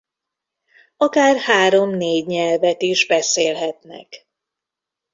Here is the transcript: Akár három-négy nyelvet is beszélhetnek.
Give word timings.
Akár 0.97 1.37
három-négy 1.39 2.25
nyelvet 2.27 2.81
is 2.81 3.07
beszélhetnek. 3.07 4.27